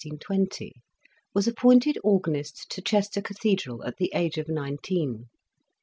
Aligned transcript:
was 1.31 1.47
ap 1.47 1.55
pointed 1.57 1.95
Organist 2.03 2.67
to 2.71 2.81
Chester 2.81 3.21
Cathedral 3.21 3.83
at 3.83 3.97
the 3.97 4.11
age 4.15 4.39
of 4.39 4.49
nineteen. 4.49 5.29